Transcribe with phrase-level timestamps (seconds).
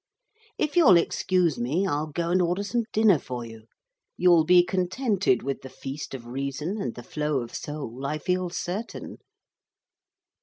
[0.57, 3.65] If you'll excuse me I'll go and order some dinner for you.
[4.17, 8.49] You'll be contented with the feast of reason and the flow of soul, I feel
[8.49, 9.17] certain.'